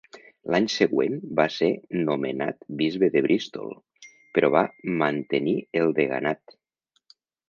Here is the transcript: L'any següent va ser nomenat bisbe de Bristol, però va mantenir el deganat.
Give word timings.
L'any 0.53 0.67
següent 0.75 1.17
va 1.39 1.43
ser 1.55 1.67
nomenat 2.07 2.65
bisbe 2.79 3.09
de 3.15 3.23
Bristol, 3.25 3.75
però 4.39 4.49
va 4.57 4.63
mantenir 5.03 5.55
el 5.83 5.95
deganat. 6.01 6.57